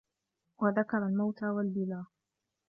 [0.59, 2.05] وَذَكَرَ الْمَوْتَ وَالْبِلَى